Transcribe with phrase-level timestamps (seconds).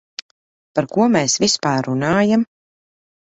[0.79, 2.47] Par ko mēs vispār runājam?